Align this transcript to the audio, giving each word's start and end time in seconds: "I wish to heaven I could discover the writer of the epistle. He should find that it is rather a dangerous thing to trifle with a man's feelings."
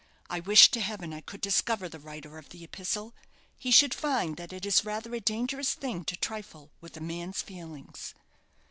"I 0.31 0.39
wish 0.39 0.71
to 0.71 0.79
heaven 0.79 1.13
I 1.13 1.21
could 1.21 1.41
discover 1.41 1.87
the 1.87 1.99
writer 1.99 2.39
of 2.39 2.49
the 2.49 2.63
epistle. 2.63 3.13
He 3.55 3.69
should 3.69 3.93
find 3.93 4.35
that 4.37 4.51
it 4.51 4.65
is 4.65 4.83
rather 4.83 5.13
a 5.13 5.19
dangerous 5.21 5.75
thing 5.75 6.05
to 6.05 6.15
trifle 6.15 6.71
with 6.81 6.97
a 6.97 7.01
man's 7.01 7.43
feelings." 7.43 8.15